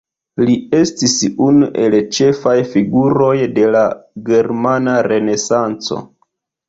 Li 0.45 0.53
estis 0.77 1.11
unu 1.47 1.67
el 1.83 1.97
ĉefaj 2.17 2.55
figuroj 2.71 3.35
de 3.59 3.67
la 3.77 3.85
Germana 4.31 4.97
Renesanco. 5.13 6.01